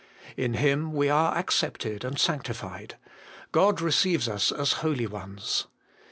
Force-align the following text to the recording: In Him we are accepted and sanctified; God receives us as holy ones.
In 0.35 0.55
Him 0.55 0.93
we 0.93 1.09
are 1.11 1.35
accepted 1.37 2.03
and 2.03 2.19
sanctified; 2.19 2.97
God 3.51 3.81
receives 3.81 4.27
us 4.27 4.51
as 4.51 4.73
holy 4.81 5.05
ones. 5.05 5.67